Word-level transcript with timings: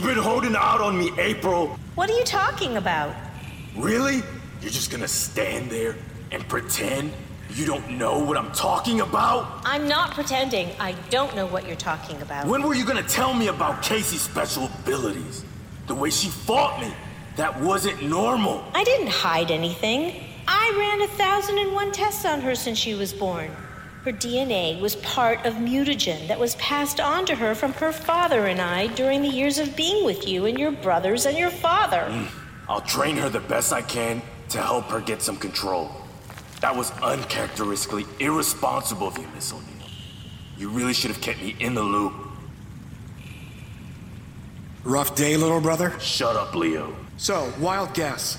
You've 0.00 0.14
been 0.14 0.24
holding 0.24 0.56
out 0.56 0.80
on 0.80 0.96
me, 0.96 1.10
April. 1.18 1.78
What 1.94 2.08
are 2.08 2.16
you 2.16 2.24
talking 2.24 2.78
about? 2.78 3.14
Really? 3.76 4.22
You're 4.62 4.70
just 4.70 4.90
gonna 4.90 5.06
stand 5.06 5.70
there 5.70 5.94
and 6.30 6.48
pretend 6.48 7.12
you 7.50 7.66
don't 7.66 7.98
know 7.98 8.18
what 8.18 8.38
I'm 8.38 8.50
talking 8.52 9.02
about? 9.02 9.60
I'm 9.62 9.86
not 9.86 10.14
pretending. 10.14 10.70
I 10.80 10.92
don't 11.10 11.36
know 11.36 11.44
what 11.44 11.66
you're 11.66 11.76
talking 11.76 12.22
about. 12.22 12.46
When 12.46 12.62
were 12.62 12.72
you 12.72 12.86
gonna 12.86 13.02
tell 13.02 13.34
me 13.34 13.48
about 13.48 13.82
Casey's 13.82 14.22
special 14.22 14.70
abilities? 14.78 15.44
The 15.86 15.94
way 15.94 16.08
she 16.08 16.28
fought 16.28 16.80
me? 16.80 16.94
That 17.36 17.60
wasn't 17.60 18.02
normal. 18.02 18.64
I 18.74 18.84
didn't 18.84 19.10
hide 19.10 19.50
anything. 19.50 20.14
I 20.48 20.74
ran 20.78 21.02
a 21.02 21.12
thousand 21.18 21.58
and 21.58 21.74
one 21.74 21.92
tests 21.92 22.24
on 22.24 22.40
her 22.40 22.54
since 22.54 22.78
she 22.78 22.94
was 22.94 23.12
born. 23.12 23.50
Her 24.04 24.12
DNA 24.12 24.80
was 24.80 24.96
part 24.96 25.44
of 25.44 25.54
mutagen 25.54 26.26
that 26.28 26.40
was 26.40 26.54
passed 26.54 27.00
on 27.00 27.26
to 27.26 27.34
her 27.34 27.54
from 27.54 27.74
her 27.74 27.92
father 27.92 28.46
and 28.46 28.58
I 28.58 28.86
during 28.86 29.20
the 29.20 29.28
years 29.28 29.58
of 29.58 29.76
being 29.76 30.06
with 30.06 30.26
you 30.26 30.46
and 30.46 30.58
your 30.58 30.72
brothers 30.72 31.26
and 31.26 31.36
your 31.36 31.50
father. 31.50 32.06
Mm. 32.08 32.28
I'll 32.66 32.80
train 32.80 33.18
her 33.18 33.28
the 33.28 33.40
best 33.40 33.74
I 33.74 33.82
can 33.82 34.22
to 34.50 34.62
help 34.62 34.86
her 34.86 35.00
get 35.00 35.20
some 35.20 35.36
control. 35.36 35.90
That 36.62 36.74
was 36.74 36.92
uncharacteristically 37.02 38.06
irresponsible 38.20 39.08
of 39.08 39.18
you, 39.18 39.26
Miss 39.34 39.52
O'Neil. 39.52 39.66
You 40.56 40.70
really 40.70 40.94
should 40.94 41.10
have 41.10 41.20
kept 41.20 41.42
me 41.42 41.54
in 41.60 41.74
the 41.74 41.82
loop. 41.82 42.14
Rough 44.82 45.14
day, 45.14 45.36
little 45.36 45.60
brother? 45.60 45.98
Shut 46.00 46.36
up, 46.36 46.54
Leo. 46.54 46.94
So, 47.18 47.52
wild 47.60 47.92
guess. 47.92 48.38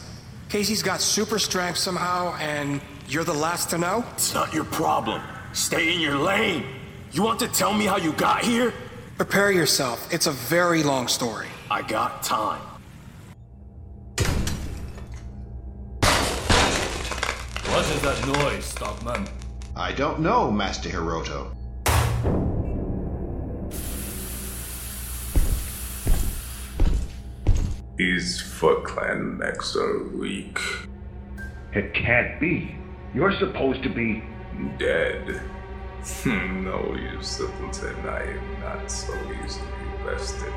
Casey's 0.50 0.82
got 0.82 1.02
super 1.02 1.38
strength 1.38 1.78
somehow, 1.78 2.36
and 2.40 2.82
you're 3.08 3.24
the 3.24 3.34
last 3.34 3.70
to 3.70 3.78
know? 3.78 4.04
It's 4.14 4.34
not 4.34 4.54
your 4.54 4.66
problem. 4.66 5.22
Stay 5.54 5.94
in 5.94 6.00
your 6.00 6.16
lane. 6.16 6.64
You 7.12 7.24
want 7.24 7.40
to 7.40 7.48
tell 7.48 7.74
me 7.74 7.86
how 7.86 7.98
you 7.98 8.14
got 8.14 8.44
here? 8.44 8.74
Prepare 9.18 9.52
yourself. 9.52 10.12
It's 10.14 10.28
a 10.28 10.32
very 10.32 10.82
long 10.82 11.10
story. 11.10 11.48
I 11.70 11.82
got 11.82 12.24
time. 12.24 12.62
What 17.68 17.86
is 17.86 18.02
that 18.02 18.28
noise, 18.28 18.66
Stockman? 18.66 19.28
I 19.76 19.92
don't 19.92 20.22
know, 20.22 20.50
Master 20.50 20.90
Hiroto. 20.90 21.56
Is 27.98 28.42
Foot 28.42 28.86
Clan 28.86 29.38
mechs 29.38 29.76
are 29.76 30.08
weak. 30.16 30.60
It 31.74 31.94
can't 31.94 32.40
be. 32.40 32.76
You're 33.14 33.38
supposed 33.38 33.84
to 33.84 33.90
be 33.90 34.24
dead. 34.78 35.42
Hmm, 36.24 36.66
no, 36.66 36.96
you 36.96 37.22
simpleton, 37.22 38.08
I 38.08 38.24
am 38.24 38.60
not 38.60 38.90
so 38.90 39.14
easily 39.44 39.68
bested. 40.06 40.54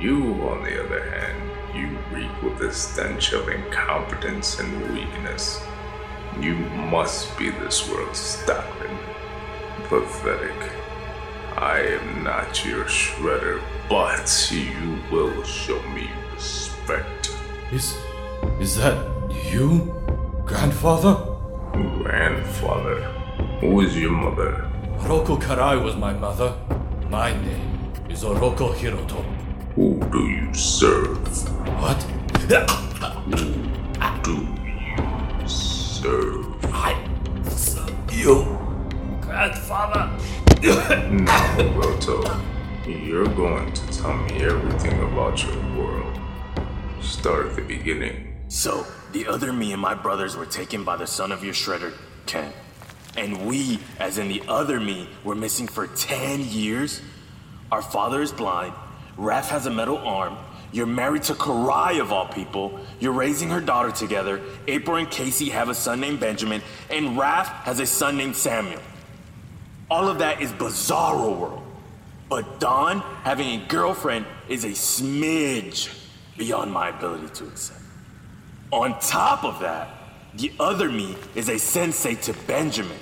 You, 0.00 0.34
on 0.48 0.62
the 0.62 0.84
other 0.84 1.02
hand, 1.10 1.76
you 1.76 1.98
reek 2.12 2.42
with 2.42 2.58
the 2.58 2.72
stench 2.72 3.32
of 3.32 3.48
incompetence 3.48 4.60
and 4.60 4.94
weakness. 4.94 5.60
You 6.40 6.54
must 6.54 7.36
be 7.36 7.50
this 7.50 7.90
world's 7.90 8.18
Stockman. 8.18 8.96
Pathetic. 9.88 10.72
I 11.56 11.80
am 11.80 12.22
not 12.22 12.64
your 12.64 12.84
shredder, 12.84 13.60
but 13.88 14.48
you 14.52 15.00
will 15.10 15.42
show 15.42 15.82
me 15.90 16.08
respect. 16.32 17.34
Is. 17.72 17.96
is 18.60 18.76
that 18.76 18.96
you? 19.50 19.92
Grandfather? 20.46 21.27
Grandfather? 21.78 23.02
Who 23.60 23.80
is 23.82 23.96
your 23.96 24.10
mother? 24.10 24.68
Oroku 24.98 25.40
Karai 25.40 25.82
was 25.82 25.94
my 25.94 26.12
mother. 26.12 26.54
My 27.08 27.30
name 27.30 27.92
is 28.08 28.24
Oroku 28.24 28.74
Hiroto. 28.74 29.22
Who 29.74 30.00
do 30.10 30.28
you 30.28 30.52
serve? 30.54 31.18
What? 31.80 32.02
Who 33.22 33.38
do 34.24 34.36
you 34.64 35.48
serve? 35.48 36.64
I 36.64 36.96
serve 37.46 38.12
you, 38.12 38.58
Grandfather. 39.20 40.10
now, 41.10 41.72
Roto, 41.76 42.40
you're 42.86 43.28
going 43.28 43.72
to 43.72 43.86
tell 43.92 44.16
me 44.16 44.42
everything 44.42 45.00
about 45.12 45.44
your 45.44 45.56
world. 45.76 46.18
Start 47.00 47.46
at 47.46 47.56
the 47.56 47.62
beginning. 47.62 48.27
So, 48.48 48.86
the 49.12 49.26
other 49.26 49.52
me 49.52 49.72
and 49.72 49.80
my 49.80 49.94
brothers 49.94 50.34
were 50.34 50.46
taken 50.46 50.82
by 50.82 50.96
the 50.96 51.06
son 51.06 51.32
of 51.32 51.44
your 51.44 51.52
shredder, 51.52 51.92
Ken. 52.24 52.52
And 53.16 53.46
we, 53.46 53.78
as 53.98 54.16
in 54.16 54.28
the 54.28 54.42
other 54.48 54.80
me, 54.80 55.08
were 55.22 55.34
missing 55.34 55.68
for 55.68 55.86
10 55.86 56.44
years? 56.44 57.02
Our 57.70 57.82
father 57.82 58.22
is 58.22 58.32
blind, 58.32 58.72
Raph 59.18 59.48
has 59.48 59.66
a 59.66 59.70
metal 59.70 59.98
arm, 59.98 60.38
you're 60.72 60.86
married 60.86 61.24
to 61.24 61.34
Karai 61.34 62.00
of 62.00 62.10
all 62.10 62.26
people, 62.26 62.80
you're 63.00 63.12
raising 63.12 63.50
her 63.50 63.60
daughter 63.60 63.90
together, 63.90 64.40
April 64.66 64.96
and 64.96 65.10
Casey 65.10 65.50
have 65.50 65.68
a 65.68 65.74
son 65.74 66.00
named 66.00 66.20
Benjamin, 66.20 66.62
and 66.88 67.18
Raph 67.18 67.48
has 67.64 67.80
a 67.80 67.86
son 67.86 68.16
named 68.16 68.36
Samuel. 68.36 68.80
All 69.90 70.08
of 70.08 70.18
that 70.20 70.40
is 70.40 70.52
bizarro 70.52 71.38
world. 71.38 71.62
But 72.28 72.60
Don 72.60 73.00
having 73.24 73.60
a 73.60 73.66
girlfriend 73.66 74.26
is 74.48 74.64
a 74.64 74.68
smidge 74.68 75.94
beyond 76.36 76.72
my 76.72 76.90
ability 76.90 77.28
to 77.34 77.44
accept. 77.44 77.87
On 78.70 78.98
top 79.00 79.44
of 79.44 79.60
that, 79.60 79.88
the 80.34 80.52
other 80.60 80.90
me 80.90 81.16
is 81.34 81.48
a 81.48 81.58
sensei 81.58 82.14
to 82.16 82.32
Benjamin. 82.46 82.98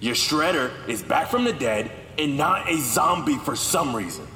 Your 0.00 0.14
shredder 0.14 0.72
is 0.88 1.02
back 1.02 1.28
from 1.28 1.44
the 1.44 1.52
dead 1.52 1.90
and 2.18 2.36
not 2.36 2.68
a 2.68 2.76
zombie 2.78 3.38
for 3.38 3.56
some 3.56 3.96
reason. 3.96 4.26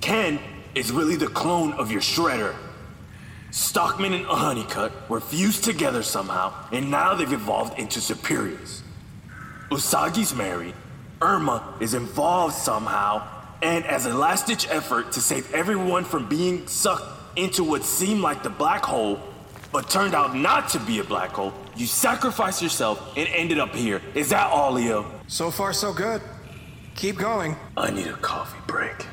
Ken 0.00 0.40
is 0.74 0.90
really 0.90 1.16
the 1.16 1.28
clone 1.28 1.72
of 1.74 1.90
your 1.90 2.00
shredder. 2.00 2.54
Stockman 3.52 4.12
and 4.12 4.26
Honeycutt 4.26 4.92
were 5.08 5.20
fused 5.20 5.64
together 5.64 6.02
somehow, 6.02 6.54
and 6.72 6.90
now 6.90 7.14
they've 7.14 7.32
evolved 7.32 7.78
into 7.78 8.00
superiors. 8.00 8.82
Usagi's 9.70 10.34
married, 10.34 10.74
Irma 11.20 11.74
is 11.80 11.94
involved 11.94 12.54
somehow, 12.54 13.26
and 13.62 13.84
as 13.84 14.06
a 14.06 14.14
last 14.14 14.46
ditch 14.46 14.66
effort 14.70 15.12
to 15.12 15.20
save 15.20 15.52
everyone 15.52 16.04
from 16.04 16.28
being 16.28 16.66
sucked 16.66 17.04
into 17.36 17.62
what 17.62 17.84
seemed 17.84 18.20
like 18.20 18.42
the 18.42 18.50
black 18.50 18.84
hole, 18.84 19.20
but 19.72 19.88
turned 19.88 20.14
out 20.14 20.34
not 20.34 20.68
to 20.70 20.80
be 20.80 20.98
a 20.98 21.04
black 21.04 21.30
hole, 21.30 21.52
you 21.76 21.86
sacrificed 21.86 22.62
yourself 22.62 23.16
and 23.16 23.28
ended 23.28 23.58
up 23.58 23.74
here. 23.74 24.02
Is 24.14 24.30
that 24.30 24.46
all, 24.46 24.72
Leo? 24.72 25.06
So 25.28 25.50
far, 25.50 25.72
so 25.72 25.92
good. 25.92 26.20
Keep 26.96 27.16
going. 27.16 27.56
I 27.76 27.90
need 27.90 28.08
a 28.08 28.14
coffee 28.14 28.58
break. 28.66 29.06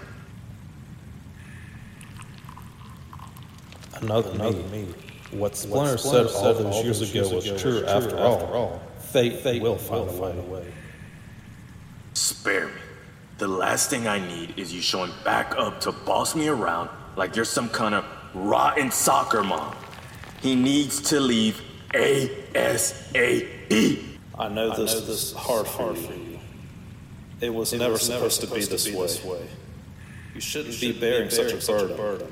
Another, 4.02 4.32
Another 4.32 4.58
me. 4.64 4.84
me. 4.84 4.94
What 5.32 5.56
Splinter, 5.56 5.92
what 5.92 6.00
Splinter 6.00 6.30
said, 6.30 6.36
all 6.38 6.54
those 6.54 6.76
all 6.76 6.84
years, 6.84 7.02
ago 7.02 7.22
was, 7.22 7.50
was 7.50 7.62
true, 7.62 7.86
after, 7.86 8.10
after 8.10 8.18
all. 8.18 8.54
all. 8.54 8.82
Fate, 9.00 9.40
Fate 9.42 9.62
will, 9.62 9.78
find, 9.78 10.10
find 10.12 10.40
a 10.40 10.42
way. 10.44 10.66
Spare 12.14 12.68
me. 12.68 12.82
The 13.38 13.48
last 13.48 13.90
thing 13.90 14.08
I 14.08 14.20
need 14.20 14.58
is 14.58 14.74
you 14.74 14.82
showing 14.82 15.12
back 15.24 15.56
up 15.58 15.80
to 15.82 15.92
boss 15.92 16.36
me 16.36 16.48
around 16.48 16.90
like 17.16 17.36
you're 17.36 17.46
some 17.46 17.70
kind 17.70 17.94
of 17.94 18.06
rotten 18.34 18.90
soccer 18.90 19.44
mom. 19.44 19.76
He 20.42 20.56
needs 20.56 21.02
to 21.10 21.20
leave 21.20 21.62
ASAP. 21.94 24.04
I 24.38 24.50
know 24.50 24.76
this, 24.76 24.92
I 24.92 25.00
know 25.00 25.06
this 25.06 25.08
is 25.08 25.34
hard, 25.34 25.68
for, 25.68 25.84
hard 25.84 25.98
you. 25.98 26.04
for 26.04 26.14
you. 26.14 26.40
It 27.42 27.54
was, 27.54 27.74
it 27.74 27.80
never, 27.80 27.94
was 27.94 28.04
supposed 28.04 28.42
supposed 28.42 28.70
to 28.70 28.72
be, 28.72 28.74
this, 28.74 28.84
to 28.86 28.92
be 28.92 28.98
way. 28.98 29.04
this 29.04 29.24
way. 29.24 29.48
You 30.36 30.42
shouldn't, 30.42 30.68
you 30.68 30.74
shouldn't 30.74 30.96
be, 30.96 31.00
bearing 31.00 31.30
be 31.30 31.36
bearing 31.36 31.60
such 31.60 31.70
a 31.70 31.88
burden. 31.88 31.98
burden. 31.98 32.28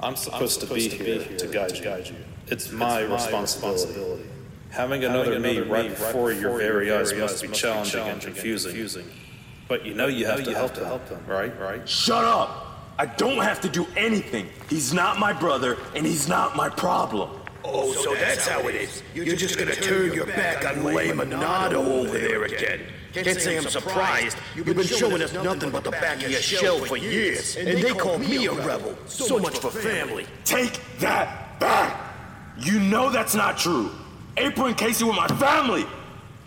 I'm 0.00 0.16
supposed, 0.16 0.42
I'm 0.42 0.48
supposed 0.48 0.60
to, 0.60 0.74
be 0.74 0.88
to, 0.88 0.98
be 0.98 1.04
here, 1.04 1.22
here 1.22 1.38
to, 1.38 1.46
guide, 1.46 1.74
to 1.74 1.82
guide 1.82 2.06
you. 2.08 2.16
It's, 2.46 2.66
it's 2.66 2.72
my, 2.72 3.04
my 3.04 3.14
responsibility. 3.14 3.86
responsibility. 3.86 4.24
Having 4.70 5.04
another, 5.04 5.32
Having 5.34 5.44
another 5.44 5.64
me 5.64 5.70
right 5.70 5.90
before 5.90 6.32
your 6.32 6.56
very 6.56 6.92
eyes 6.92 7.12
must 7.12 7.42
be 7.42 7.48
challenging 7.48 8.00
and 8.00 8.20
confusing. 8.20 9.06
But 9.68 9.84
you 9.84 9.94
know 9.94 10.06
you 10.06 10.26
have 10.26 10.42
to 10.44 10.54
help 10.54 10.74
them, 10.74 11.24
right? 11.26 11.58
Right? 11.60 11.88
Shut 11.88 12.24
up! 12.24 12.66
I 12.98 13.06
don't 13.06 13.42
have 13.42 13.60
to 13.62 13.68
do 13.68 13.86
anything. 13.96 14.48
He's 14.68 14.92
not 14.92 15.18
my 15.18 15.32
brother, 15.32 15.78
and 15.94 16.06
he's 16.06 16.28
not 16.28 16.56
my 16.56 16.68
problem. 16.68 17.30
Oh, 17.64 17.92
so, 17.92 18.02
so 18.02 18.14
that's, 18.14 18.46
that's 18.46 18.48
how 18.48 18.68
it 18.68 18.74
is. 18.74 19.02
You're, 19.14 19.26
You're 19.26 19.36
just, 19.36 19.58
gonna, 19.58 19.72
gonna 19.72 19.82
turn 19.82 20.12
your 20.12 20.26
back 20.26 20.64
on 20.66 20.84
Lay 20.84 21.08
Monado 21.08 21.74
over 21.74 22.18
there 22.18 22.44
again. 22.44 22.80
Can't 23.12 23.40
say 23.40 23.56
I'm 23.56 23.64
surprised. 23.64 24.38
You've 24.54 24.66
been 24.66 24.82
showing 24.82 25.20
us 25.20 25.32
nothing 25.32 25.70
but 25.70 25.84
the 25.84 25.90
back 25.90 26.22
of 26.22 26.30
your 26.30 26.40
shell 26.40 26.78
for 26.78 26.96
years. 26.96 27.56
And 27.56 27.68
they 27.82 27.92
call 27.92 28.18
me 28.18 28.46
a 28.46 28.52
rebel. 28.52 28.96
So 29.06 29.38
much 29.38 29.58
for 29.58 29.70
family. 29.70 30.26
Take 30.44 30.80
that 30.98 31.58
back! 31.58 32.14
You 32.58 32.78
know 32.78 33.10
that's 33.10 33.34
not 33.34 33.58
true. 33.58 33.90
April 34.36 34.66
and 34.66 34.76
Casey 34.76 35.04
were 35.04 35.12
my 35.12 35.28
family, 35.28 35.86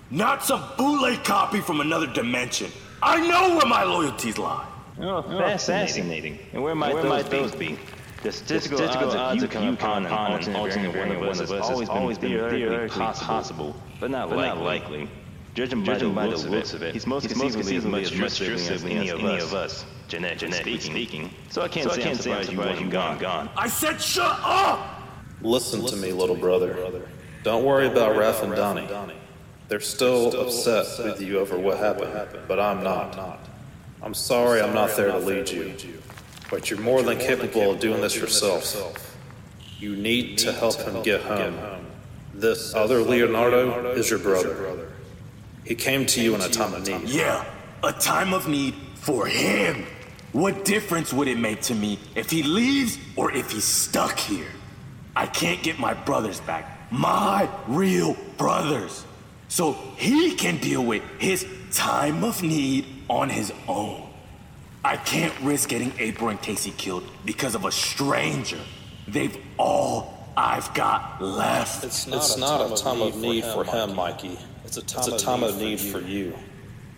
not 0.10 0.44
some 0.44 0.64
bootleg 0.78 1.24
copy 1.24 1.60
from 1.60 1.82
another 1.82 2.08
dimension. 2.08 2.72
I 3.02 3.20
know 3.28 3.58
where 3.58 3.66
my 3.66 3.84
loyalties 3.84 4.38
lie. 4.38 4.66
Oh, 5.00 5.22
fascinating. 5.22 5.58
fascinating. 5.58 6.40
And 6.54 6.64
where 6.64 6.76
might, 6.76 6.94
where 6.94 7.04
those, 7.04 7.10
might 7.10 7.30
those 7.30 7.56
be? 7.56 7.80
The 8.22 8.32
statistical, 8.32 8.78
the 8.78 8.86
statistical 8.86 9.10
odds, 9.10 9.16
odds 9.16 9.44
of 9.44 9.54
you, 9.54 9.60
you 9.60 9.76
coming 9.76 10.06
upon 10.06 10.06
an 10.06 10.14
alternate, 10.14 10.58
alternate 10.58 10.92
variant 10.94 11.16
of 11.16 11.20
one 11.22 11.30
of 11.30 11.52
us 11.52 11.80
has 11.80 11.90
always 11.90 12.18
been 12.18 12.40
theoretically 12.50 12.88
possible, 12.88 13.26
possible, 13.28 13.76
but 14.00 14.12
not, 14.12 14.30
but 14.30 14.38
likely. 14.38 14.56
not 14.56 14.64
likely. 14.64 15.10
Judging 15.56 15.84
by, 15.84 15.98
the, 15.98 16.08
looks 16.08 16.74
of 16.74 16.82
it, 16.82 16.94
he's 16.94 17.06
most 17.06 17.28
conceivably 17.28 17.76
as 17.76 17.86
much 17.86 18.12
trustworthy 18.12 18.68
as 18.70 18.84
any 18.84 19.10
of 19.10 19.54
us, 19.54 19.86
genetically 20.08 20.80
speaking. 20.80 21.30
So 21.50 21.62
I 21.62 21.68
can't 21.68 21.92
say 21.92 22.10
I'm 22.10 22.16
surprised 22.16 22.52
you 22.52 22.58
want 22.58 22.78
him 22.78 22.90
gone. 22.90 23.50
I 23.56 23.68
said 23.68 24.02
shut 24.02 24.40
up! 24.44 25.04
Listen 25.42 25.86
to 25.86 25.96
me, 25.98 26.12
little 26.12 26.36
brother. 26.36 27.04
Don't 27.44 27.66
worry 27.66 27.88
about 27.88 28.16
Raph 28.16 28.42
and 28.42 28.56
Donnie. 28.56 29.16
They're 29.68 29.80
still 29.80 30.40
upset 30.40 30.86
with 31.04 31.22
you 31.22 31.40
over 31.40 31.58
what 31.58 31.78
happened, 31.78 32.14
but 32.48 32.60
I'm 32.60 32.84
not. 32.84 33.40
I'm 34.04 34.14
sorry 34.14 34.62
I'm 34.62 34.74
not 34.74 34.96
there 34.98 35.08
to 35.08 35.18
lead 35.18 35.50
you, 35.50 35.74
but 36.50 36.70
you're 36.70 36.82
more 36.82 37.02
than 37.02 37.18
capable 37.18 37.72
of 37.72 37.80
doing 37.80 38.02
this 38.02 38.18
yourself. 38.18 39.18
You 39.80 39.96
need 39.96 40.38
to 40.40 40.52
help 40.52 40.76
him 40.76 41.02
get 41.04 41.22
home. 41.22 41.86
This 42.34 42.74
other 42.74 43.00
Leonardo 43.00 43.92
is 43.94 44.10
your 44.10 44.20
brother. 44.20 44.92
He 45.64 45.76
came 45.76 46.06
to 46.08 46.22
you 46.22 46.36
in 46.36 46.42
a 46.42 46.50
time 46.50 46.74
of 46.74 46.86
need. 46.86 47.08
Yeah, 47.10 47.46
a 47.82 47.94
time 47.94 48.34
of 48.34 48.50
need 48.50 48.76
for 48.96 49.26
him. 49.26 49.86
What 50.34 50.66
difference 50.66 51.14
would 51.14 51.30
it 51.30 51.38
make 51.38 51.62
to 51.64 51.76
me 51.76 52.00
if 52.16 52.30
he 52.30 52.44
leaves 52.44 52.98
or 53.16 53.32
if 53.32 53.52
he's 53.52 53.64
stuck 53.64 54.20
here? 54.20 54.52
I 55.16 55.28
can't 55.28 55.64
get 55.64 55.80
my 55.80 55.94
brothers 55.94 56.42
back. 56.42 56.92
My 56.92 57.48
real 57.68 58.18
brothers. 58.38 59.06
So 59.54 59.74
he 59.98 60.34
can 60.34 60.58
deal 60.58 60.84
with 60.84 61.04
his 61.20 61.46
time 61.70 62.24
of 62.24 62.42
need 62.42 62.88
on 63.08 63.30
his 63.30 63.54
own. 63.68 64.10
I 64.84 64.98
can't 64.98 65.32
risk 65.42 65.70
getting 65.70 65.94
April 66.00 66.30
and 66.30 66.42
Casey 66.42 66.72
killed 66.72 67.04
because 67.24 67.54
of 67.54 67.64
a 67.64 67.72
stranger. 67.72 68.58
They've 69.08 69.38
all 69.60 70.28
I've 70.36 70.74
got 70.74 71.22
left. 71.22 71.84
It's 71.84 72.08
not, 72.08 72.18
it's 72.18 72.36
not 72.36 72.72
a 72.72 72.84
time 72.84 73.00
of 73.04 73.16
need 73.16 73.46
for 73.46 73.64
him, 73.64 73.96
Mikey. 73.96 74.40
It's 74.66 74.78
a 74.78 74.82
time, 74.82 75.04
it's 75.04 75.22
a 75.22 75.24
time 75.24 75.44
of 75.44 75.56
need 75.60 75.80
for 75.80 76.02
you. 76.02 76.36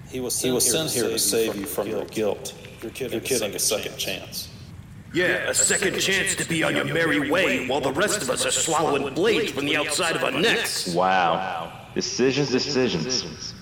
He 0.08 0.22
was 0.22 0.34
sent, 0.34 0.46
he 0.48 0.52
was 0.54 0.72
sent 0.72 0.92
here 0.92 1.10
to 1.10 1.20
save 1.20 1.58
you 1.58 1.66
from 1.66 1.90
your 1.90 2.06
guilt. 2.06 2.54
You're 2.82 2.92
kidding, 2.92 3.20
You're 3.20 3.28
getting 3.28 3.54
a 3.54 3.60
second 3.60 3.98
chance. 3.98 4.48
Yeah, 5.14 5.50
a 5.50 5.54
second 5.54 6.00
chance 6.00 6.36
to 6.36 6.48
be 6.48 6.64
on 6.64 6.74
your 6.74 6.86
merry 6.86 7.30
way 7.30 7.68
while 7.68 7.82
the 7.82 7.92
rest 7.92 8.22
of 8.22 8.30
us 8.30 8.46
are 8.46 8.52
swallowing 8.52 9.14
blades 9.14 9.52
from 9.52 9.66
the 9.66 9.76
outside 9.76 10.16
of 10.16 10.24
our 10.24 10.32
necks. 10.32 10.96
Wow. 10.96 11.82
Decisions, 11.96 12.52
decisions. 12.52 13.54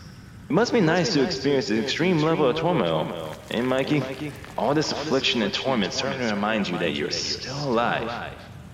It 0.50 0.52
must 0.52 0.74
be 0.74 0.82
nice 0.82 1.14
to 1.14 1.24
experience 1.24 1.70
an 1.70 1.80
extreme 1.80 2.18
level 2.18 2.50
of 2.50 2.58
turmoil. 2.58 3.36
And 3.52 3.68
Mikey, 3.68 4.02
all 4.58 4.74
this 4.74 4.92
affliction 4.92 5.44
and 5.44 5.54
torment 5.54 5.94
certainly 5.94 6.32
reminds 6.32 6.68
you 6.68 6.80
that 6.80 6.92
you're 6.92 7.12
still 7.12 7.70
alive. 7.70 8.34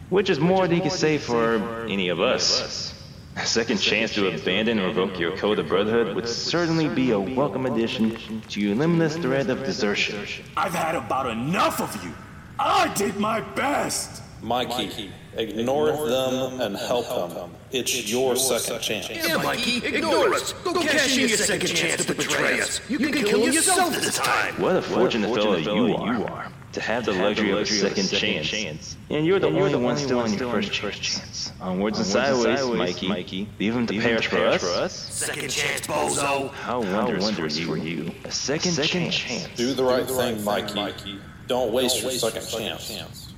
Which 0.09 0.29
is 0.29 0.39
more 0.39 0.65
than 0.65 0.77
you 0.77 0.81
can 0.81 0.91
say 0.91 1.17
for 1.17 1.85
any 1.87 2.07
of 2.07 2.21
us. 2.21 2.93
A 3.35 3.45
second 3.45 3.77
chance 3.77 4.13
to 4.15 4.27
abandon 4.29 4.79
or 4.79 4.87
revoke 4.87 5.19
your 5.19 5.35
code 5.35 5.59
of 5.59 5.67
brotherhood 5.67 6.15
would 6.15 6.27
certainly 6.27 6.87
be 6.87 7.11
a 7.11 7.19
welcome 7.19 7.65
addition 7.65 8.41
to 8.49 8.61
your 8.61 8.75
limitless 8.75 9.17
thread 9.17 9.49
of 9.49 9.63
desertion. 9.65 10.25
I've 10.55 10.73
had 10.73 10.95
about 10.95 11.29
enough 11.29 11.81
of 11.81 12.03
you. 12.03 12.13
I 12.57 12.93
did 12.93 13.17
my 13.17 13.41
best. 13.41 14.23
Mikey, 14.41 15.11
ignore 15.39 15.91
them 16.07 16.61
and 16.61 16.75
help 16.75 17.07
them. 17.07 17.51
It's 17.71 18.11
your 18.11 18.35
second 18.35 18.81
chance. 18.81 19.09
Yeah, 19.09 19.37
Mikey, 19.37 19.85
ignore 19.85 20.33
us. 20.33 20.53
Go 20.53 20.73
cash 20.73 21.17
in 21.17 21.29
your 21.29 21.37
second 21.37 21.67
chance 21.67 22.05
to 22.05 22.13
betray 22.13 22.59
us. 22.61 22.81
You 22.89 22.97
can 22.99 23.13
kill 23.13 23.45
yourself 23.51 23.93
this 23.93 24.17
time. 24.17 24.61
What 24.61 24.75
a 24.75 24.81
fortunate 24.81 25.33
fellow 25.33 25.57
you 25.57 25.95
are 25.95 26.51
to 26.71 26.81
have 26.81 27.05
the 27.05 27.13
luxury 27.13 27.51
of 27.51 27.59
a 27.59 27.65
second 27.65 28.09
chance. 28.09 28.97
And 29.09 29.25
you're 29.25 29.39
the 29.39 29.47
only 29.47 29.75
one 29.75 29.97
still 29.97 30.19
on 30.19 30.31
your 30.33 30.51
first 30.51 30.71
chance. 30.71 31.51
Onwards 31.61 31.97
and 31.99 32.07
sideways, 32.07 33.01
Mikey. 33.01 33.49
Leave 33.59 33.73
them 33.73 33.87
to 33.87 33.99
perish 33.99 34.27
for 34.27 34.37
us. 34.37 34.93
Second 34.93 35.49
chance, 35.49 35.87
bozo. 35.87 36.51
How 36.51 36.81
wondrous 36.81 37.59
for 37.59 37.77
you. 37.77 38.11
A 38.25 38.31
second 38.31 38.75
chance. 38.83 39.47
Do 39.55 39.73
the 39.73 39.83
right 39.83 40.07
thing, 40.07 40.43
Mikey. 40.43 41.19
Don't 41.47 41.71
waste 41.71 42.01
your 42.01 42.11
second 42.11 42.47
chance. 42.47 43.28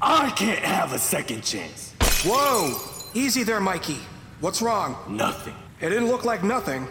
I 0.00 0.30
can't 0.30 0.60
have 0.60 0.92
a 0.92 0.98
second 0.98 1.42
chance. 1.42 1.94
Whoa! 2.24 2.76
Easy 3.14 3.42
there, 3.42 3.60
Mikey. 3.60 3.98
What's 4.40 4.62
wrong? 4.62 4.96
Nothing. 5.08 5.56
It 5.80 5.88
didn't 5.88 6.08
look 6.08 6.24
like 6.24 6.44
nothing. 6.44 6.86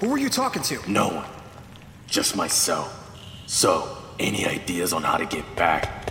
Who 0.00 0.08
were 0.08 0.18
you 0.18 0.30
talking 0.30 0.62
to? 0.62 0.90
No 0.90 1.08
one. 1.08 1.28
Just 2.06 2.34
myself. 2.34 2.98
So, 3.46 3.98
any 4.18 4.46
ideas 4.46 4.94
on 4.94 5.02
how 5.02 5.18
to 5.18 5.26
get 5.26 5.44
back? 5.56 6.10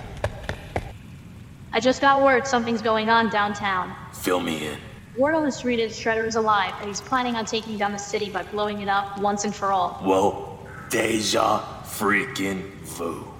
I 1.73 1.79
just 1.79 2.01
got 2.01 2.21
word 2.21 2.45
something's 2.45 2.81
going 2.83 3.09
on 3.09 3.29
downtown. 3.29 3.95
Fill 4.13 4.41
me 4.41 4.67
in. 4.67 4.77
Word 5.17 5.33
on 5.33 5.43
the 5.43 5.51
street 5.51 5.79
is 5.79 5.93
Shredder 5.93 6.25
is 6.25 6.35
alive, 6.35 6.73
and 6.79 6.87
he's 6.87 7.01
planning 7.01 7.35
on 7.35 7.45
taking 7.45 7.77
down 7.77 7.91
the 7.91 7.97
city 7.97 8.29
by 8.29 8.43
blowing 8.43 8.81
it 8.81 8.87
up 8.87 9.17
once 9.17 9.43
and 9.43 9.55
for 9.55 9.71
all. 9.71 9.93
Whoa, 10.03 10.59
deja 10.89 11.59
freaking 11.83 12.61
vu. 12.83 13.30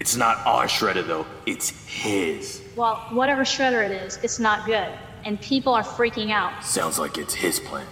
It's 0.00 0.16
not 0.16 0.38
our 0.46 0.64
Shredder 0.64 1.06
though, 1.06 1.26
it's 1.44 1.70
his. 1.86 2.62
Well, 2.74 2.96
whatever 3.10 3.42
Shredder 3.42 3.84
it 3.84 3.92
is, 3.92 4.18
it's 4.22 4.38
not 4.38 4.64
good, 4.64 4.88
and 5.26 5.38
people 5.40 5.74
are 5.74 5.82
freaking 5.82 6.30
out. 6.30 6.64
Sounds 6.64 6.98
like 6.98 7.18
it's 7.18 7.34
his 7.34 7.60
plan, 7.60 7.86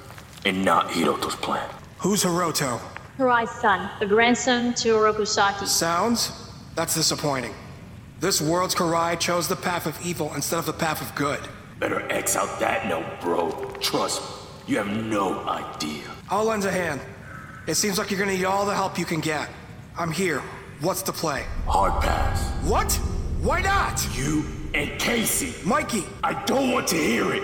and 0.47 0.65
not 0.65 0.89
Hiroto's 0.89 1.37
plan. 1.37 1.69
Who's 1.99 2.25
Hiroto? 2.25 2.81
Hirai's 3.19 3.51
son, 3.51 3.91
the 4.01 4.07
grandson 4.07 4.73
to 4.75 4.95
Oroku 4.95 5.27
Saki. 5.27 5.67
Sounds? 5.67 6.51
That's 6.75 6.95
disappointing. 6.95 7.53
This 8.21 8.41
world's 8.41 8.75
Karai 8.75 9.19
chose 9.21 9.47
the 9.47 9.57
path 9.57 9.87
of 9.87 9.99
evil 10.05 10.33
instead 10.35 10.59
of 10.59 10.67
the 10.67 10.73
path 10.73 11.03
of 11.03 11.15
good. 11.15 11.41
Better 11.79 12.11
X 12.11 12.37
out 12.37 12.59
that 12.59 12.87
note, 12.89 13.05
bro. 13.21 13.51
Trust 13.81 14.23
me, 14.23 14.29
you 14.67 14.77
have 14.79 14.89
no 14.89 15.47
idea. 15.47 16.05
I'll 16.31 16.45
lend 16.45 16.65
a 16.65 16.71
hand. 16.71 17.01
It 17.67 17.75
seems 17.75 17.99
like 17.99 18.11
you're 18.11 18.19
gonna 18.19 18.33
need 18.33 18.45
all 18.45 18.65
the 18.65 18.75
help 18.75 18.99
you 18.99 19.05
can 19.05 19.21
get. 19.21 19.49
I'm 19.97 20.11
here. 20.11 20.43
What's 20.81 21.03
the 21.03 21.13
play? 21.13 21.45
Hard 21.67 22.01
pass. 22.01 22.53
What? 22.65 22.93
Why 23.41 23.63
not? 23.63 24.07
You 24.17 24.45
and 24.75 24.97
Casey. 25.01 25.53
Mikey! 25.67 26.05
I 26.23 26.45
don't 26.45 26.71
want 26.71 26.87
to 26.89 26.97
hear 26.97 27.35
it. 27.35 27.43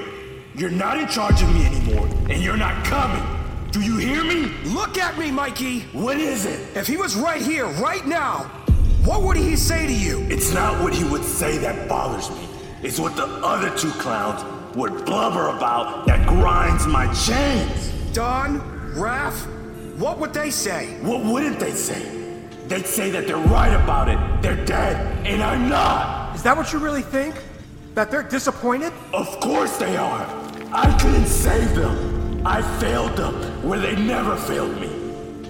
You're 0.54 0.70
not 0.70 0.98
in 0.98 1.08
charge 1.08 1.42
of 1.42 1.52
me 1.52 1.66
anymore, 1.66 2.06
and 2.30 2.40
you're 2.40 2.56
not 2.56 2.86
coming. 2.86 3.24
Do 3.72 3.80
you 3.80 3.96
hear 3.96 4.22
me? 4.22 4.52
Look 4.66 4.98
at 4.98 5.18
me, 5.18 5.32
Mikey! 5.32 5.80
What 5.92 6.18
is 6.18 6.46
it? 6.46 6.76
If 6.76 6.86
he 6.86 6.96
was 6.96 7.16
right 7.16 7.42
here, 7.42 7.66
right 7.82 8.06
now, 8.06 8.44
what 9.04 9.22
would 9.22 9.36
he 9.36 9.56
say 9.56 9.84
to 9.84 9.92
you? 9.92 10.20
It's 10.30 10.54
not 10.54 10.80
what 10.80 10.94
he 10.94 11.02
would 11.02 11.24
say 11.24 11.58
that 11.58 11.88
bothers 11.88 12.30
me. 12.30 12.48
It's 12.84 13.00
what 13.00 13.16
the 13.16 13.26
other 13.26 13.76
two 13.76 13.90
clowns 13.92 14.44
would 14.76 15.04
blubber 15.04 15.48
about 15.48 16.06
that 16.06 16.28
grinds 16.28 16.86
my 16.86 17.12
chains. 17.14 17.90
Don, 18.12 18.60
Raph, 18.94 19.98
what 19.98 20.18
would 20.18 20.32
they 20.32 20.50
say? 20.50 21.00
What 21.02 21.24
wouldn't 21.24 21.58
they 21.58 21.72
say? 21.72 22.23
They'd 22.66 22.86
say 22.86 23.10
that 23.10 23.26
they're 23.26 23.36
right 23.36 23.74
about 23.74 24.08
it. 24.08 24.42
They're 24.42 24.64
dead, 24.64 25.26
and 25.26 25.42
I'm 25.42 25.68
not. 25.68 26.34
Is 26.34 26.42
that 26.42 26.56
what 26.56 26.72
you 26.72 26.78
really 26.78 27.02
think? 27.02 27.34
That 27.94 28.10
they're 28.10 28.22
disappointed? 28.22 28.92
Of 29.12 29.38
course 29.40 29.76
they 29.76 29.96
are. 29.96 30.26
I 30.72 30.96
couldn't 31.00 31.26
save 31.26 31.74
them. 31.74 32.42
I 32.46 32.62
failed 32.80 33.16
them 33.16 33.34
where 33.62 33.78
they 33.78 33.96
never 33.96 34.36
failed 34.36 34.80
me. 34.80 34.90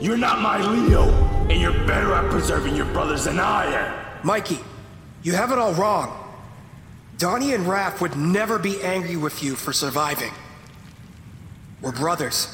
You're 0.01 0.17
not 0.17 0.41
my 0.41 0.61
Leo, 0.61 1.09
and 1.49 1.61
you're 1.61 1.73
better 1.87 2.13
at 2.13 2.31
preserving 2.31 2.77
your 2.77 2.87
brothers 2.87 3.25
than 3.25 3.39
I 3.39 3.67
am. 3.67 4.27
Mikey, 4.27 4.59
you 5.23 5.33
have 5.33 5.53
it 5.53 5.59
all 5.59 5.73
wrong. 5.75 6.21
Donnie 7.17 7.55
and 7.55 7.65
Raph 7.65 8.01
would 8.01 8.17
never 8.17 8.59
be 8.59 8.83
angry 8.83 9.17
with 9.17 9.43
you 9.43 9.55
for 9.55 9.73
surviving. 9.73 10.33
We're 11.81 11.93
brothers. 11.93 12.49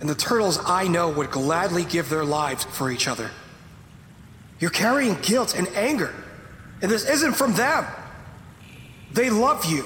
And 0.00 0.08
the 0.08 0.14
turtles 0.14 0.58
I 0.66 0.88
know 0.88 1.10
would 1.10 1.30
gladly 1.30 1.84
give 1.84 2.08
their 2.08 2.24
lives 2.24 2.64
for 2.64 2.90
each 2.90 3.08
other. 3.08 3.30
You're 4.62 4.70
carrying 4.70 5.16
guilt 5.22 5.56
and 5.56 5.66
anger. 5.74 6.14
And 6.82 6.88
this 6.88 7.04
isn't 7.08 7.32
from 7.32 7.52
them. 7.54 7.84
They 9.10 9.28
love 9.28 9.64
you. 9.64 9.84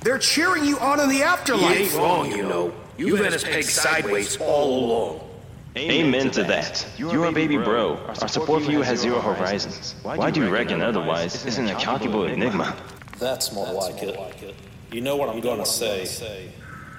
They're 0.00 0.18
cheering 0.18 0.64
you 0.64 0.78
on 0.78 1.00
in 1.00 1.10
the 1.10 1.22
afterlife. 1.22 1.78
You 1.78 1.84
ain't 1.84 1.94
wrong, 1.94 2.30
you 2.32 2.42
know. 2.42 2.72
You've 2.96 3.18
had 3.18 3.34
us 3.34 3.44
pegged 3.44 3.68
sideways 3.68 4.38
all 4.40 4.86
along. 4.86 5.30
Amen 5.76 6.30
to 6.30 6.42
that. 6.44 6.88
You're 6.96 7.26
a 7.26 7.32
baby 7.32 7.58
bro. 7.58 7.98
Our 8.06 8.28
support 8.28 8.62
for 8.62 8.72
you 8.72 8.80
has 8.80 9.00
zero 9.00 9.20
horizons. 9.20 9.94
Why 10.02 10.30
do 10.30 10.40
you 10.40 10.48
reckon 10.48 10.80
otherwise? 10.80 11.44
It's 11.44 11.58
an 11.58 11.68
incalculable 11.68 12.24
enigma. 12.24 12.74
That's 13.18 13.52
more 13.52 13.70
like 13.70 14.02
it. 14.02 14.54
You 14.90 15.02
know 15.02 15.16
what 15.16 15.28
I'm 15.28 15.42
going 15.42 15.58
to 15.58 15.66
say, 15.66 16.50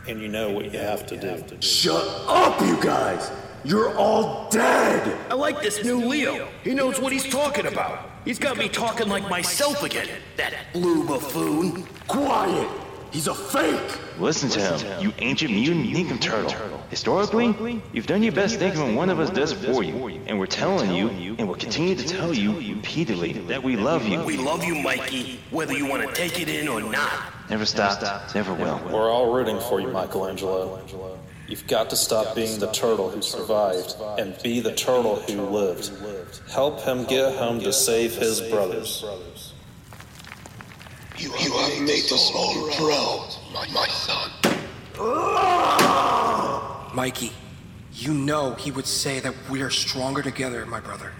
and 0.07 0.21
you 0.21 0.27
know 0.27 0.51
what 0.51 0.71
you 0.71 0.77
have 0.77 1.07
to 1.07 1.17
do. 1.17 1.61
Shut 1.61 2.05
up, 2.27 2.61
you 2.61 2.79
guys! 2.79 3.31
You're 3.63 3.95
all 3.95 4.49
dead! 4.49 5.17
I 5.29 5.35
like 5.35 5.61
this 5.61 5.83
new 5.83 6.03
Leo. 6.05 6.47
He 6.63 6.73
knows 6.73 6.99
what 6.99 7.13
he's 7.13 7.27
talking 7.27 7.67
about. 7.67 8.09
He's 8.25 8.39
got 8.39 8.57
me 8.57 8.67
talking 8.67 9.07
like 9.07 9.29
myself 9.29 9.83
again. 9.83 10.09
That 10.37 10.53
blue 10.73 11.05
buffoon. 11.05 11.85
Quiet! 12.07 12.67
He's 13.11 13.27
a 13.27 13.35
fake! 13.35 13.99
Listen 14.19 14.49
to 14.49 14.59
him, 14.59 15.01
you 15.01 15.13
ancient 15.19 15.51
mutant 15.51 15.85
Ninkum 15.85 16.19
turtle. 16.19 16.81
Historically, 16.89 17.81
you've 17.93 18.07
done 18.07 18.23
your 18.23 18.31
best 18.31 18.57
thinking 18.57 18.81
when 18.81 18.95
one 18.95 19.09
of 19.09 19.19
us 19.19 19.29
does 19.29 19.51
it 19.51 19.57
for 19.57 19.83
you. 19.83 20.21
And 20.25 20.39
we're 20.39 20.45
telling 20.47 20.95
you, 20.95 21.09
and 21.37 21.47
we'll 21.47 21.57
continue 21.57 21.93
to 21.93 22.07
tell 22.07 22.33
you 22.33 22.57
repeatedly, 22.75 23.33
that 23.33 23.61
we 23.61 23.75
love 23.75 24.07
you. 24.07 24.23
We 24.23 24.37
love 24.37 24.63
you, 24.63 24.75
Mikey, 24.75 25.39
whether 25.51 25.73
you 25.73 25.85
want 25.85 26.07
to 26.07 26.15
take 26.15 26.39
it 26.41 26.49
in 26.49 26.67
or 26.67 26.81
not. 26.81 27.11
Never 27.49 27.65
stopped, 27.65 28.33
never 28.33 28.53
will. 28.53 28.81
We're 28.85 29.11
all 29.11 29.33
rooting 29.33 29.59
for 29.59 29.79
you, 29.79 29.89
Michelangelo. 29.89 30.79
You've 31.51 31.67
got 31.67 31.89
to 31.89 31.97
stop 31.97 32.33
being 32.33 32.59
the 32.61 32.71
turtle 32.71 33.09
who 33.09 33.21
survived 33.21 33.97
and 34.17 34.41
be 34.41 34.61
the 34.61 34.73
turtle 34.73 35.17
who 35.17 35.41
lived. 35.41 35.91
Help 36.49 36.79
him 36.79 37.03
get 37.03 37.35
home 37.35 37.59
to 37.59 37.73
save 37.73 38.15
his 38.15 38.39
brothers. 38.39 39.03
You, 41.17 41.27
you 41.27 41.51
have 41.51 41.81
made 41.81 42.03
this 42.03 42.31
all 42.33 42.71
proud, 42.71 43.35
my, 43.53 43.67
my 43.73 43.85
son. 43.89 44.31
Mikey, 46.95 47.33
you 47.95 48.13
know 48.13 48.53
he 48.53 48.71
would 48.71 48.87
say 48.87 49.19
that 49.19 49.35
we 49.49 49.61
are 49.61 49.69
stronger 49.69 50.21
together, 50.21 50.65
my 50.65 50.79
brother. 50.79 51.11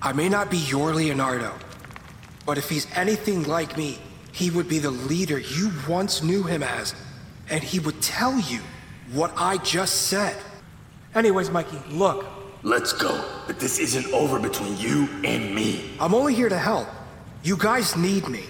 I 0.00 0.12
may 0.12 0.28
not 0.28 0.52
be 0.52 0.58
your 0.58 0.94
Leonardo, 0.94 1.52
but 2.46 2.58
if 2.58 2.68
he's 2.68 2.86
anything 2.94 3.42
like 3.42 3.76
me, 3.76 3.98
he 4.30 4.52
would 4.52 4.68
be 4.68 4.78
the 4.78 4.92
leader 4.92 5.40
you 5.40 5.72
once 5.88 6.22
knew 6.22 6.44
him 6.44 6.62
as, 6.62 6.94
and 7.48 7.64
he 7.64 7.80
would 7.80 8.00
tell 8.00 8.38
you 8.38 8.60
what 9.12 9.32
I 9.36 9.58
just 9.58 10.08
said. 10.08 10.36
Anyways, 11.14 11.50
Mikey, 11.50 11.78
look. 11.90 12.26
Let's 12.62 12.92
go. 12.92 13.24
But 13.46 13.58
this 13.58 13.78
isn't 13.78 14.12
over 14.12 14.38
between 14.38 14.76
you 14.76 15.08
and 15.24 15.54
me. 15.54 15.90
I'm 15.98 16.14
only 16.14 16.34
here 16.34 16.48
to 16.48 16.58
help. 16.58 16.88
You 17.42 17.56
guys 17.56 17.96
need 17.96 18.28
me. 18.28 18.44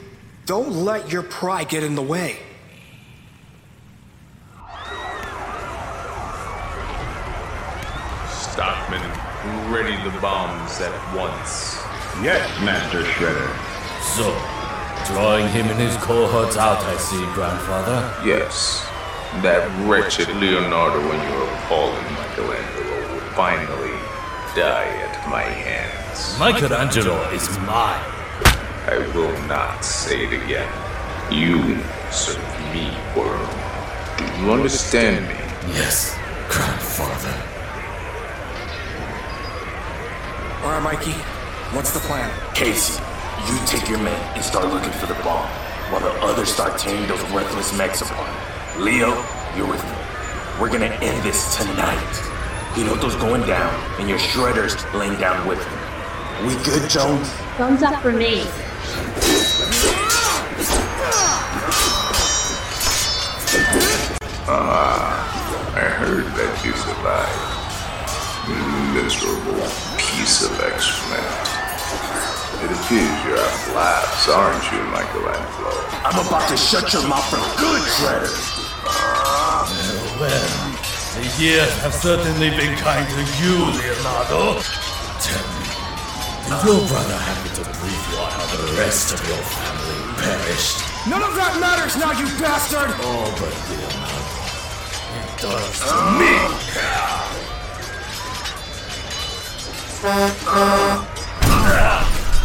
Don't 0.46 0.72
let 0.72 1.12
your 1.12 1.22
pride 1.22 1.68
get 1.68 1.84
in 1.84 1.94
the 1.94 2.02
way. 2.02 2.38
Stockman, 8.28 9.00
ready 9.72 9.96
the 10.02 10.18
bombs 10.20 10.80
at 10.80 11.16
once. 11.16 11.78
Yes, 12.20 12.48
Master 12.64 13.04
Shredder. 13.04 13.48
So, 14.02 15.14
drawing 15.14 15.46
him 15.48 15.66
and 15.66 15.78
his 15.78 15.96
cohorts 15.98 16.56
out, 16.56 16.82
I 16.82 16.96
see, 16.96 17.24
Grandfather. 17.32 18.12
Yes. 18.26 18.89
That 19.38 19.70
wretched 19.88 20.28
Leonardo 20.36 21.00
and 21.00 21.30
your 21.30 21.48
appalling 21.54 22.04
Michelangelo 22.18 23.14
will 23.14 23.20
finally 23.32 23.96
die 24.54 24.90
at 25.06 25.30
my 25.30 25.42
hands. 25.42 26.36
Michelangelo 26.38 27.16
is 27.30 27.48
mine. 27.60 28.04
I 28.90 28.98
will 29.14 29.32
not 29.46 29.82
say 29.84 30.26
it 30.26 30.32
again. 30.32 30.68
You 31.32 31.78
serve 32.10 32.42
me, 32.74 32.90
world. 33.16 33.48
Do 34.18 34.24
you 34.42 34.52
understand 34.52 35.26
me? 35.28 35.34
Yes, 35.72 36.18
Grandfather. 36.48 37.32
All 40.64 40.72
right, 40.72 40.82
Mikey. 40.82 41.12
What's 41.72 41.92
the 41.92 42.00
plan? 42.00 42.28
Casey, 42.52 43.00
you 43.46 43.56
take 43.64 43.88
your 43.88 44.00
men 44.00 44.20
and 44.34 44.44
start 44.44 44.66
looking 44.66 44.92
for 44.92 45.06
the 45.06 45.14
bomb, 45.22 45.48
while 45.92 46.00
the 46.00 46.10
others 46.20 46.52
start 46.52 46.76
tearing 46.78 47.06
those 47.06 47.22
worthless 47.32 47.72
mechs 47.78 48.02
apart. 48.02 48.49
Leo, 48.78 49.24
you're 49.56 49.66
with 49.68 49.82
me. 49.84 49.90
We're 50.60 50.70
gonna 50.70 50.94
end 51.02 51.22
this 51.22 51.56
tonight. 51.56 52.14
Hiroto's 52.74 53.16
going 53.16 53.42
down, 53.42 53.74
and 53.98 54.08
your 54.08 54.18
shredder's 54.18 54.76
laying 54.94 55.18
down 55.18 55.46
with 55.46 55.58
him. 55.58 56.46
We 56.46 56.54
good, 56.64 56.88
Jones? 56.88 57.28
Thumbs 57.58 57.82
up 57.82 58.00
for 58.00 58.12
me. 58.12 58.44
Ah, 64.48 65.74
I 65.76 65.80
heard 65.80 66.24
that 66.24 66.64
you 66.64 66.72
survived. 66.72 67.50
You 68.48 68.56
miserable 69.02 69.66
piece 69.98 70.42
of 70.42 70.52
excrement. 70.60 71.60
It 72.62 72.70
appears 72.70 73.24
you're 73.24 73.38
out 73.38 73.68
of 73.68 73.74
laughs, 73.74 74.28
aren't 74.28 74.64
you, 74.72 74.82
Michelangelo? 74.90 75.72
I'm 76.04 76.26
about 76.26 76.48
to 76.50 76.56
shut 76.56 76.92
your 76.92 77.06
mouth 77.08 77.28
for 77.30 77.36
good, 77.58 77.82
Shredder. 77.82 78.59
Well, 80.20 80.28
the 81.16 81.24
years 81.40 81.72
have 81.80 81.94
certainly 81.94 82.50
been 82.50 82.76
kind 82.76 83.08
to 83.08 83.24
you, 83.40 83.56
Leonardo. 83.72 84.60
Tell 85.16 85.46
me, 85.56 85.64
did 86.44 86.60
your 86.60 86.84
brother 86.88 87.16
happen 87.16 87.48
to 87.56 87.64
brief 87.80 88.04
you 88.12 88.18
on 88.20 88.28
how 88.28 88.44
the 88.54 88.68
rest 88.76 89.14
of 89.14 89.20
your 89.26 89.40
family 89.40 89.96
perished? 90.20 90.76
None 91.08 91.22
of 91.22 91.34
that 91.36 91.56
matters 91.58 91.96
now, 91.96 92.12
you 92.12 92.26
bastard! 92.36 92.92
Oh, 93.00 93.32
but 93.40 93.56
Leonardo, 93.72 94.20
it 95.16 95.40
does 95.40 95.88
to 95.88 95.96
me. 96.20 96.36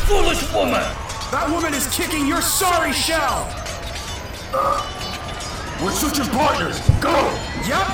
Foolish 0.07 0.47
woman! 0.53 0.87
That 1.29 1.51
woman 1.51 1.73
is 1.73 1.93
kicking 1.93 2.25
your 2.25 2.39
sorry 2.39 2.93
shell! 2.93 3.51
We're 5.83 5.91
switching 5.91 6.31
partners. 6.31 6.79
Go! 7.01 7.54
Yep! 7.65 7.87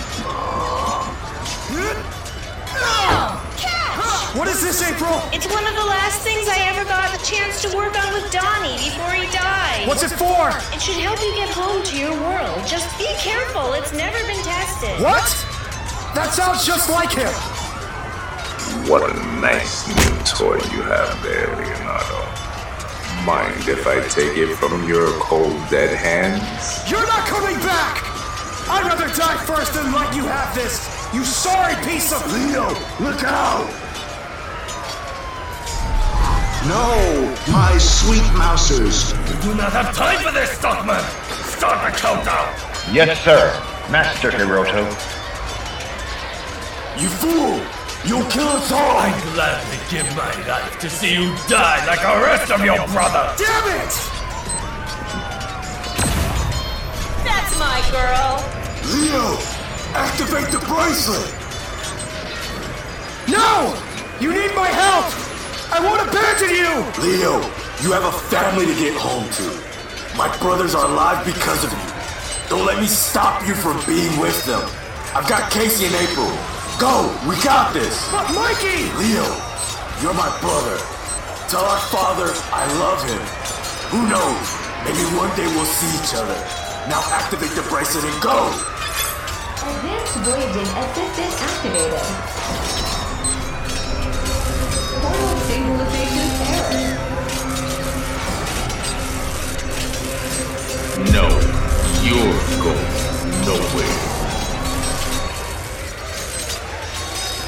What 4.35 4.47
is 4.47 4.61
this, 4.61 4.83
April? 4.83 5.21
It's 5.31 5.47
one 5.47 5.65
of 5.65 5.75
the 5.75 5.85
last 5.87 6.23
things 6.23 6.47
I 6.47 6.59
ever 6.67 6.83
got 6.83 7.07
a 7.15 7.23
chance 7.23 7.61
to 7.63 7.75
work 7.75 7.95
on 7.95 8.11
with 8.11 8.29
Donnie 8.31 8.75
before 8.83 9.11
he 9.11 9.31
died. 9.31 9.87
What's 9.87 10.03
it 10.03 10.11
for? 10.11 10.51
It 10.75 10.81
should 10.81 10.99
help 10.99 11.19
you 11.21 11.33
get 11.35 11.49
home 11.49 11.83
to 11.83 11.95
your 11.97 12.11
world. 12.11 12.67
Just 12.67 12.91
be 12.97 13.07
careful. 13.19 13.71
It's 13.71 13.93
never 13.93 14.19
been 14.27 14.43
tested. 14.43 14.99
What? 14.99 15.23
That 16.15 16.31
sounds 16.33 16.65
just 16.65 16.89
like 16.89 17.11
him! 17.11 17.31
What 18.91 19.07
a 19.09 19.15
nice 19.39 19.87
new 19.87 20.15
toy 20.27 20.59
you 20.75 20.83
have 20.83 21.23
there, 21.23 21.47
Leonardo. 21.47 22.27
Mind 23.23 23.69
if 23.71 23.87
I 23.87 24.03
take 24.09 24.35
it 24.37 24.53
from 24.55 24.87
your 24.87 25.07
cold, 25.19 25.55
dead 25.69 25.95
hands? 25.95 26.91
You're 26.91 27.07
not 27.07 27.25
coming 27.27 27.55
back! 27.63 28.10
I'd 28.69 28.83
rather 28.85 29.07
die 29.15 29.37
first 29.45 29.73
than 29.73 29.91
let 29.93 30.15
you 30.15 30.23
have 30.25 30.53
this! 30.55 31.07
You 31.13 31.23
sorry 31.23 31.75
piece 31.85 32.11
of. 32.13 32.21
Leo, 32.31 32.67
look 32.99 33.23
out! 33.23 33.67
No, 36.67 37.35
my 37.51 37.77
sweet 37.77 38.23
mousers. 38.37 39.13
We 39.27 39.41
do 39.41 39.55
not 39.55 39.73
have 39.73 39.95
time 39.95 40.19
for 40.19 40.31
this, 40.31 40.51
Stockman! 40.51 41.03
Start 41.57 41.91
the 41.91 41.97
countdown! 41.97 42.53
Yes, 42.93 43.19
sir, 43.23 43.51
Master 43.89 44.29
Hiroto. 44.29 44.85
You 47.01 47.09
fool! 47.09 47.59
You'll 48.05 48.29
kill 48.29 48.47
us 48.47 48.71
all! 48.71 48.97
I'd 48.97 49.33
gladly 49.33 49.77
give 49.89 50.05
my 50.15 50.47
life 50.47 50.79
to 50.79 50.89
see 50.89 51.13
you 51.13 51.35
die 51.47 51.85
like 51.87 52.01
the 52.01 52.25
rest 52.25 52.51
of 52.51 52.63
your 52.63 52.77
brother! 52.87 53.33
Damn 53.37 53.81
it! 53.81 54.20
My 57.61 57.77
girl. 57.93 58.41
Leo, 58.89 59.37
activate 59.93 60.49
the 60.49 60.57
bracelet! 60.65 61.29
No! 63.29 63.77
You 64.19 64.33
need 64.33 64.53
my 64.57 64.65
help! 64.65 65.05
I 65.69 65.77
won't 65.85 66.01
abandon 66.01 66.49
you! 66.57 66.73
Leo, 67.05 67.37
you 67.85 67.93
have 67.93 68.05
a 68.09 68.15
family 68.33 68.65
to 68.65 68.73
get 68.73 68.97
home 68.97 69.29
to. 69.37 69.45
My 70.17 70.25
brothers 70.41 70.73
are 70.73 70.89
alive 70.89 71.23
because 71.23 71.63
of 71.63 71.69
you. 71.69 71.89
Don't 72.49 72.65
let 72.65 72.81
me 72.81 72.87
stop 72.87 73.45
you 73.47 73.53
from 73.53 73.77
being 73.85 74.19
with 74.19 74.43
them. 74.45 74.65
I've 75.13 75.29
got 75.29 75.51
Casey 75.51 75.85
and 75.85 75.95
April. 76.01 76.33
Go, 76.81 77.13
we 77.29 77.37
got 77.45 77.73
this. 77.77 78.09
But 78.11 78.25
Mikey! 78.33 78.89
Leo, 78.97 79.29
you're 80.01 80.17
my 80.17 80.33
brother. 80.41 80.81
Tell 81.45 81.61
our 81.61 81.83
father 81.93 82.33
I 82.49 82.65
love 82.81 82.99
him. 83.05 83.21
Who 83.93 84.01
knows? 84.09 84.45
Maybe 84.81 85.05
one 85.13 85.29
day 85.37 85.45
we'll 85.53 85.69
see 85.69 85.91
each 86.01 86.17
other. 86.17 86.70
Now 86.89 87.01
activate 87.11 87.51
the 87.51 87.61
bracelet 87.69 88.03
and 88.03 88.21
go! 88.21 88.49
Advanced 89.61 90.17
voyaging 90.25 90.71
assistant 90.81 91.33
activated. 91.47 92.05
Portal 95.01 95.37
stabilization 95.45 96.27
error. 96.51 97.01
No, 101.13 101.25
you're 102.01 102.37
going 102.65 102.91
nowhere. 103.45 103.97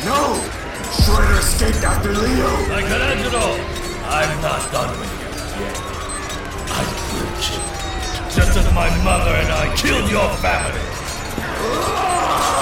No! 0.05 0.21
Shredder 0.93 1.39
escaped 1.39 1.83
after 1.83 2.11
Leo! 2.13 2.51
Michelangelo, 2.67 3.57
I'm 4.05 4.41
not 4.41 4.71
done 4.71 4.99
with 4.99 5.12
my 8.73 8.89
mother 9.03 9.31
and 9.31 9.51
I 9.51 9.75
killed 9.75 10.09
your 10.09 10.29
family. 10.37 12.52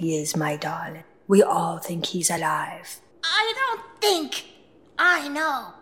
He 0.00 0.16
is, 0.16 0.34
my 0.34 0.56
darling. 0.56 1.04
We 1.28 1.42
all 1.42 1.76
think 1.76 2.06
he's 2.06 2.30
alive. 2.30 3.00
I 3.22 3.52
don't 3.54 4.00
think. 4.00 4.46
I 4.98 5.28
know. 5.28 5.74